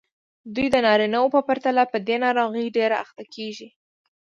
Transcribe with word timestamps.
دوی 0.55 0.67
د 0.71 0.75
نارینه 0.85 1.17
وو 1.21 1.33
په 1.35 1.41
پرتله 1.47 1.83
په 1.91 1.97
دې 2.07 2.15
ناروغۍ 2.25 2.65
ډېرې 2.75 2.95
اخته 3.03 3.23
کېږي. 3.35 3.67